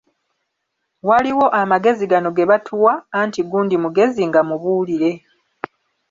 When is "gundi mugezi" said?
3.49-4.21